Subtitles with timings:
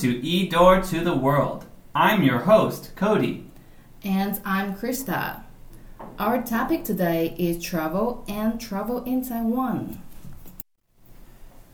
[0.00, 1.66] To E Door to the World.
[1.94, 3.44] I'm your host, Cody.
[4.02, 5.42] And I'm Krista.
[6.18, 10.00] Our topic today is travel and travel in Taiwan.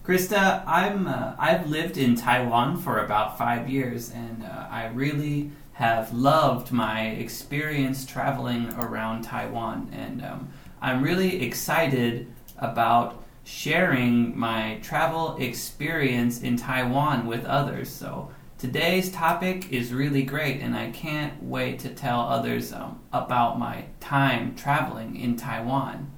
[0.04, 5.52] Krista, I'm uh, I've lived in Taiwan for about five years, and uh, I really
[5.74, 10.48] have loved my experience traveling around Taiwan, and um,
[10.82, 12.26] I'm really excited
[12.58, 17.88] about sharing my travel experience in Taiwan with others.
[17.88, 23.56] So today's topic is really great, and I can't wait to tell others um, about
[23.56, 26.10] my time traveling in Taiwan.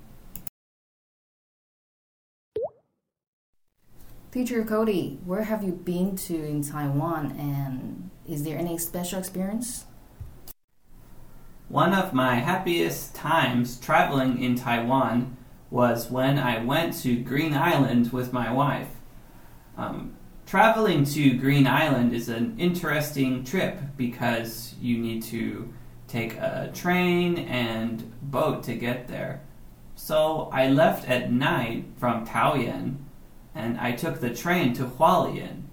[4.33, 9.85] Teacher Cody, where have you been to in Taiwan and is there any special experience?
[11.69, 15.38] One of my happiest times traveling in Taiwan
[15.71, 18.89] was when I went to Green Island with my wife.
[19.77, 20.17] Um,
[20.47, 25.73] traveling to Green Island is an interesting trip because you need to
[26.07, 29.43] take a train and boat to get there.
[29.95, 32.97] So I left at night from Taoyuan
[33.55, 35.65] and I took the train to Hualien.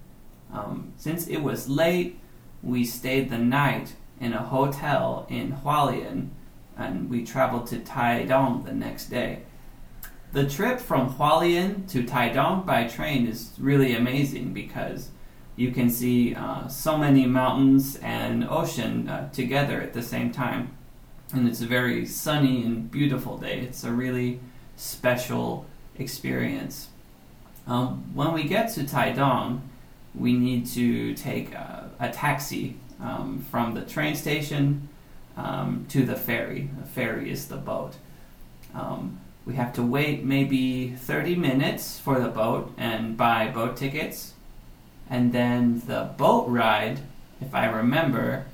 [0.51, 2.19] Um, since it was late,
[2.61, 6.29] we stayed the night in a hotel in Hualien
[6.77, 9.43] and we traveled to Taidong the next day.
[10.35, 15.07] The trip from Hualien to Taidong by train is really amazing because
[15.55, 20.75] you can see uh, so many mountains and ocean uh, together at the same time.
[21.31, 23.61] And it's a very sunny and beautiful day.
[23.61, 24.41] It's a really
[24.75, 26.89] special experience.
[27.65, 29.61] Um, when we get to Taidong,
[30.13, 34.89] we need to take a, a taxi um, from the train station
[35.37, 36.69] um, to the ferry.
[36.77, 37.93] The ferry is the boat.
[38.73, 44.33] Um, we have to wait maybe 30 minutes for the boat and buy boat tickets.
[45.09, 47.01] And then the boat ride,
[47.39, 48.45] if I remember,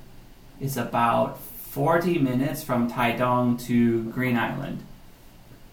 [0.60, 4.84] is about 40 minutes from Taidong to Green Island.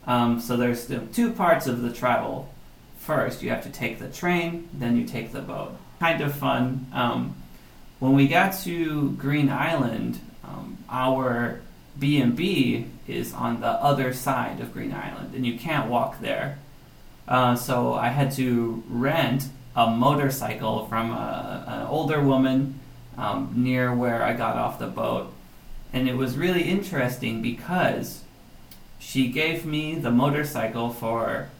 [0.06, 2.54] Um, so there's the two parts of the travel.
[3.00, 5.76] First, you have to take the train, then you take the boat.
[5.98, 6.86] Kind of fun.
[6.92, 7.34] Um,
[7.98, 11.60] when we got to Green Island, um, our
[11.98, 16.20] B and B is on the other side of Green Island, and you can't walk
[16.20, 16.58] there.
[17.26, 22.80] Uh, so I had to rent a motorcycle from a, an older woman
[23.16, 25.32] um, near where I got off the boat,
[25.92, 28.24] and it was really interesting because
[28.98, 31.50] she gave me the motorcycle for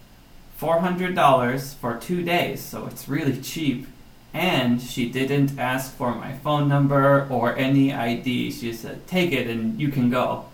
[0.55, 3.87] four hundred dollars for two days, so it's really cheap
[4.33, 8.51] and she didn't ask for my phone number or any ID.
[8.51, 10.45] She said, "Take it and you can go."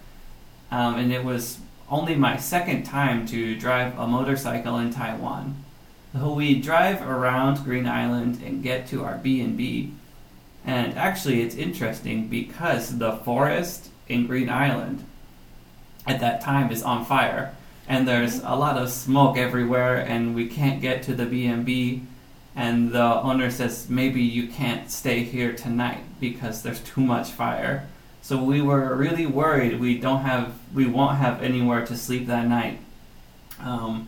[0.72, 1.60] Um, and it was
[1.90, 5.64] only my second time to drive a motorcycle in Taiwan.
[6.14, 9.42] So we drive around Green Island and get to our B
[10.66, 15.04] and actually, it's interesting because the forest in Green Island
[16.08, 17.54] at that time is on fire,
[17.88, 21.66] and there's a lot of smoke everywhere, and we can't get to the B and
[21.66, 22.04] B
[22.56, 27.86] and the owner says maybe you can't stay here tonight because there's too much fire.
[28.26, 32.48] So we were really worried we don't have we won't have anywhere to sleep that
[32.48, 32.80] night.
[33.60, 34.08] Um,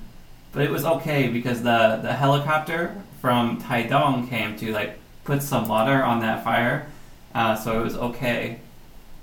[0.51, 5.67] but it was okay because the the helicopter from Taidong came to like put some
[5.67, 6.88] water on that fire,
[7.35, 8.59] uh, so it was okay.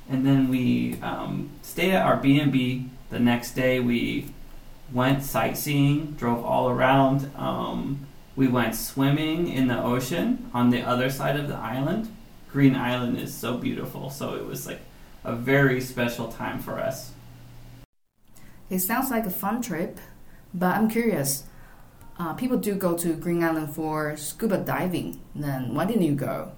[0.08, 2.88] And then we um, stayed at our B and B.
[3.10, 4.32] The next day we
[4.92, 7.32] went sightseeing, drove all around.
[7.34, 8.06] Um,
[8.36, 12.14] we went swimming in the ocean on the other side of the island.
[12.54, 14.78] Green Island is so beautiful, so it was like
[15.24, 17.10] a very special time for us.
[18.70, 19.98] It sounds like a fun trip,
[20.54, 21.42] but I'm curious.
[22.16, 25.20] Uh, people do go to Green Island for scuba diving.
[25.34, 26.52] Then why didn't you go?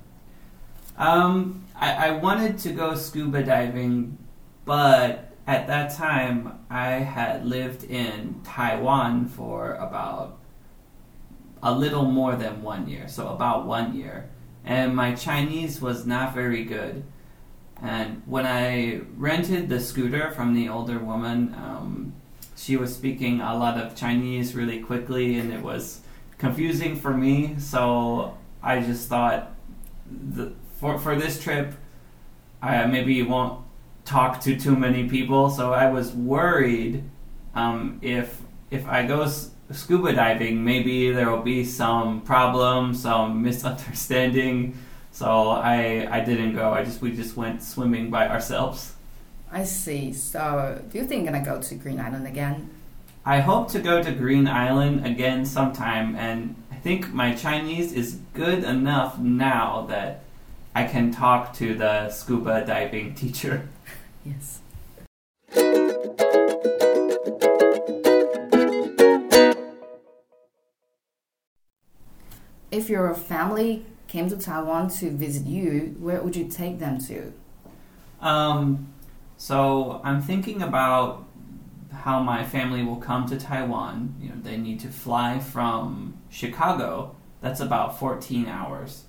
[0.99, 4.19] Um, I, I wanted to go scuba diving,
[4.67, 10.37] but at that time I had lived in Taiwan for about
[11.62, 14.29] a little more than one year, so about one year.
[14.67, 17.05] And my Chinese was not very good.
[17.81, 22.13] And when I rented the scooter from the older woman, um,
[22.57, 26.01] she was speaking a lot of Chinese really quickly, and it was
[26.39, 27.55] confusing for me.
[27.59, 29.55] So I just thought,
[30.11, 31.75] the, for for this trip,
[32.61, 33.62] I maybe won't
[34.05, 35.51] talk to too many people.
[35.51, 37.05] So I was worried
[37.55, 38.41] um, if
[38.76, 39.26] if I go
[39.73, 44.76] scuba diving, maybe there will be some problem, some misunderstanding.
[45.11, 46.73] So I I didn't go.
[46.73, 48.94] I just we just went swimming by ourselves.
[49.50, 50.12] I see.
[50.12, 52.70] So do you think you're gonna go to Green Island again?
[53.25, 58.20] I hope to go to Green Island again sometime, and I think my Chinese is
[58.34, 60.23] good enough now that
[60.75, 63.69] I can talk to the scuba diving teacher.
[64.25, 64.61] Yes.
[72.76, 77.32] If your family came to Taiwan to visit you, where would you take them to?
[78.20, 78.93] Um,
[79.38, 81.25] so I'm thinking about
[81.90, 84.14] how my family will come to Taiwan.
[84.20, 87.17] You know, they need to fly from Chicago.
[87.40, 89.05] That's about 14 hours,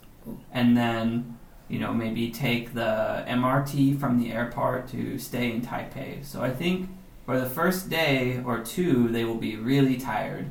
[0.54, 1.38] and then
[1.68, 6.24] you know maybe take the MRT from the airport to stay in Taipei.
[6.24, 6.90] So I think
[7.26, 10.46] for the first day or two they will be really tired.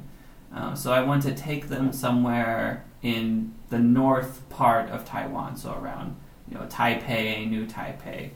[0.57, 5.75] Um, so I want to take them somewhere in the north part of Taiwan, so
[5.75, 6.17] around
[6.49, 8.31] you know Taipei, New Taipei.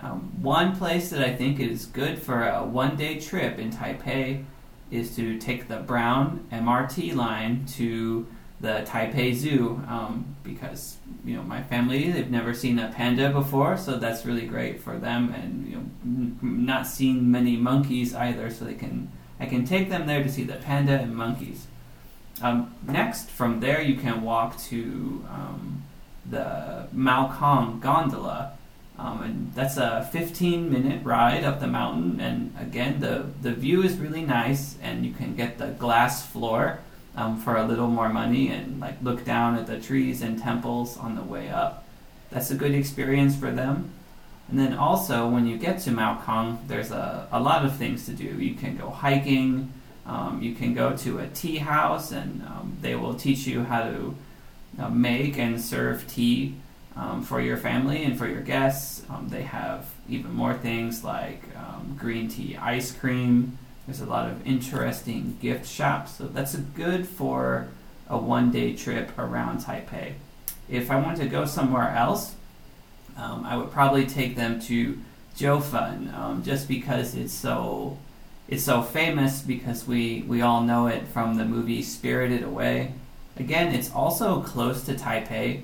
[0.00, 4.44] Um, one place that I think is good for a one day trip in Taipei
[4.90, 8.26] is to take the Brown MRT line to
[8.60, 13.76] the Taipei Zoo um, because you know my family they've never seen a panda before,
[13.76, 18.48] so that's really great for them, and you know n- not seen many monkeys either,
[18.48, 21.66] so they can I can take them there to see the panda and monkeys.
[22.42, 25.82] Um, next, from there you can walk to um,
[26.28, 28.52] the Mao Kong gondola.
[28.98, 32.20] Um, and that's a 15 minute ride up the mountain.
[32.20, 36.80] And again, the, the view is really nice, and you can get the glass floor
[37.16, 40.98] um, for a little more money and like look down at the trees and temples
[40.98, 41.84] on the way up.
[42.30, 43.92] That's a good experience for them.
[44.50, 48.06] And then also, when you get to Mao Kong, there's a, a lot of things
[48.06, 48.24] to do.
[48.24, 49.72] You can go hiking,
[50.06, 53.84] um, you can go to a tea house, and um, they will teach you how
[53.84, 54.16] to
[54.80, 56.56] uh, make and serve tea
[56.96, 59.02] um, for your family and for your guests.
[59.08, 63.56] Um, they have even more things like um, green tea ice cream.
[63.86, 67.68] There's a lot of interesting gift shops, so that's good for
[68.08, 70.14] a one day trip around Taipei.
[70.68, 72.34] If I want to go somewhere else,
[73.20, 74.98] um, I would probably take them to
[75.36, 77.98] Jiufen, um, just because it's so
[78.48, 82.94] it's so famous because we we all know it from the movie Spirited Away.
[83.36, 85.62] Again, it's also close to Taipei.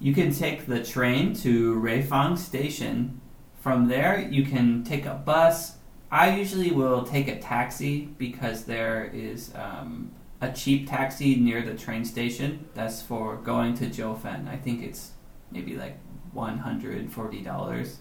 [0.00, 3.20] You can take the train to Ruifang Station.
[3.60, 5.76] From there, you can take a bus.
[6.10, 11.74] I usually will take a taxi because there is um, a cheap taxi near the
[11.74, 12.66] train station.
[12.74, 14.48] That's for going to Jiufen.
[14.48, 15.10] I think it's
[15.50, 15.98] maybe like
[16.32, 17.98] one hundred forty dollars.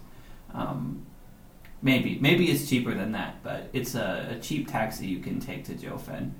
[0.53, 1.05] Um,
[1.81, 5.63] maybe maybe it's cheaper than that, but it's a, a cheap taxi you can take
[5.65, 6.31] to Jiufen.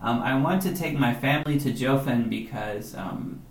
[0.00, 3.42] Um, I want to take my family to Jiufen because um,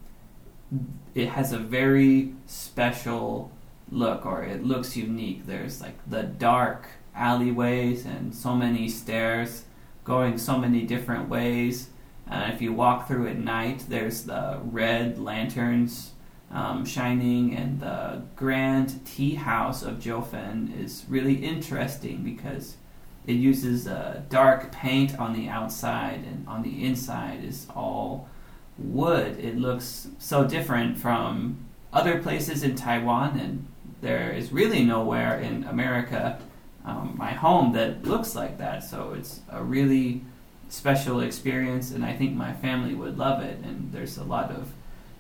[1.15, 3.51] it has a very special
[3.91, 5.45] look, or it looks unique.
[5.45, 9.65] There's like the dark alleyways and so many stairs
[10.03, 11.89] going so many different ways.
[12.30, 16.12] Uh, if you walk through at night, there's the red lanterns
[16.54, 22.78] um, shining, and the grand tea house of Jiufen is really interesting because
[23.26, 28.30] it uses uh, dark paint on the outside, and on the inside is all
[28.78, 29.40] wood.
[29.40, 31.58] It looks so different from
[31.92, 33.68] other places in Taiwan, and
[34.02, 36.40] there is really nowhere in America,
[36.86, 38.83] um, my home, that looks like that.
[38.83, 40.22] So it's a really
[40.69, 43.60] special experience, and I think my family would love it.
[43.64, 44.72] And there's a lot of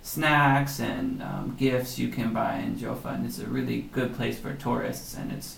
[0.03, 3.25] snacks and um, gifts you can buy in Jiufen.
[3.25, 5.57] It's a really good place for tourists, and it's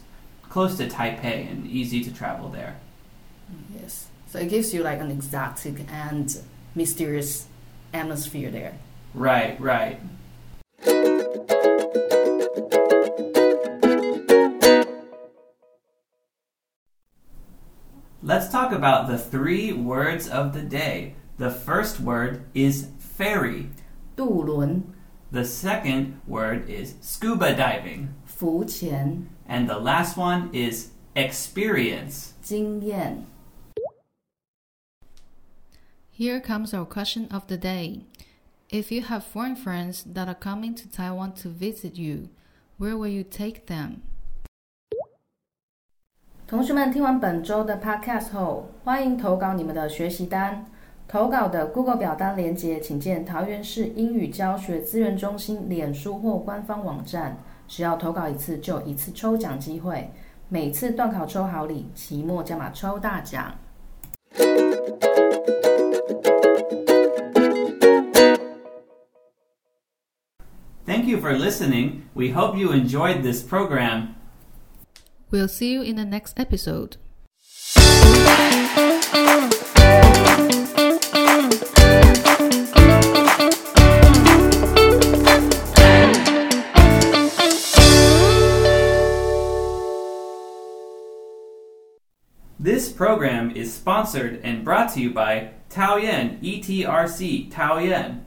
[0.50, 2.78] close to Taipei and easy to travel there.
[3.78, 4.08] Yes.
[4.30, 6.38] So it gives you like an exotic and
[6.76, 7.48] mysterious
[7.94, 8.78] atmosphere there.
[9.14, 10.00] Right, right.
[18.22, 21.16] Let's talk about the three words of the day.
[21.38, 23.70] The first word is ferry.
[24.17, 24.83] 渡轮、
[25.33, 28.09] The second word is scuba diving.
[28.27, 32.33] 浮潜、 And the last one is experience.
[32.43, 33.27] 经验。
[36.17, 38.03] Here comes our question of the day.
[38.69, 42.29] If you have foreign friends that are coming to Taiwan to visit you,
[42.79, 44.01] where will you take them?
[46.47, 50.67] 同学们听完本周的 Podcast 后，欢迎投稿你们的学习单。
[51.08, 57.38] 投稿的 Google 表单连接，请见桃园市英语教学资源中心脸书或官方网站。
[57.68, 60.12] 只要投稿一次，就有一次抽奖机会。
[60.50, 63.54] 每次段考抽好礼，期末加码抽大奖。
[70.86, 72.02] Thank you for listening.
[72.14, 74.16] We hope you enjoyed this program.
[75.32, 76.98] We'll see you in the next episode.
[92.96, 98.25] Program is sponsored and brought to you by Taoyuan, E T R C, Taoyuan.